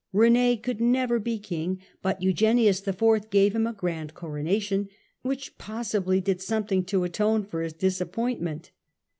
Rene 0.13 0.57
could 0.57 0.81
never 0.81 1.19
be 1.19 1.37
King, 1.37 1.79
but 2.01 2.23
Eugenius 2.23 2.81
IV. 2.87 3.29
gave 3.29 3.53
him 3.55 3.67
a 3.67 3.71
grand 3.73 4.15
coronation, 4.15 4.89
which 5.21 5.59
possibly 5.59 6.19
did 6.19 6.41
something 6.41 6.83
to 6.85 7.03
atone 7.03 7.43
for 7.43 7.61
his 7.61 7.73
disappoint 7.73 8.41
ment. 8.41 8.71